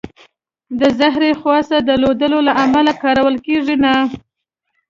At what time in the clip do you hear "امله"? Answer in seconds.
2.65-2.93